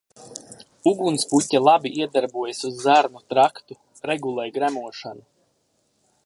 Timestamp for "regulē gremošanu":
4.13-5.29